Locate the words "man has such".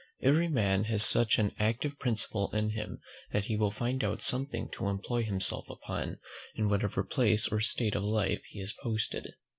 0.47-1.37